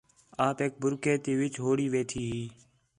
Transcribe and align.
آپیک 0.47 0.73
بُرکھے 0.81 1.13
تی 1.23 1.31
وِچ 1.39 1.53
ہویڑی 1.63 1.87
ویٹھی 1.93 2.21
ہی 2.31 2.43